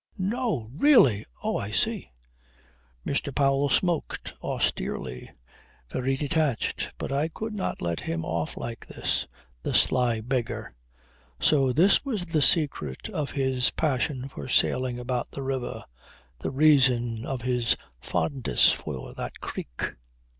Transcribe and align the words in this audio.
"No! 0.17 0.71
Really! 0.73 1.27
Oh 1.43 1.57
I 1.57 1.69
see!" 1.69 2.09
Mr. 3.05 3.31
Powell 3.35 3.69
smoked 3.69 4.33
austerely, 4.41 5.29
very 5.91 6.17
detached. 6.17 6.91
But 6.97 7.11
I 7.11 7.27
could 7.27 7.53
not 7.53 7.83
let 7.83 7.99
him 7.99 8.25
off 8.25 8.57
like 8.57 8.87
this. 8.87 9.27
The 9.61 9.75
sly 9.75 10.19
beggar. 10.19 10.73
So 11.39 11.71
this 11.71 12.03
was 12.03 12.25
the 12.25 12.41
secret 12.41 13.09
of 13.09 13.29
his 13.29 13.69
passion 13.69 14.27
for 14.27 14.47
sailing 14.47 14.97
about 14.97 15.29
the 15.29 15.43
river, 15.43 15.83
the 16.39 16.49
reason 16.49 17.23
of 17.23 17.43
his 17.43 17.77
fondness 17.99 18.71
for 18.71 19.13
that 19.13 19.39
creek. 19.39 19.93